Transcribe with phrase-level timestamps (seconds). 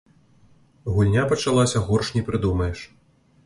[0.95, 2.79] Гульня пачалася горш не прыдумаеш.